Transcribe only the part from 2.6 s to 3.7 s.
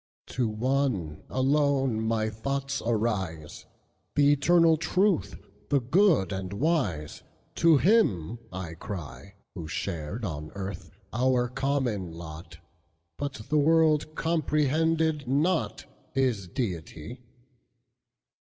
arise,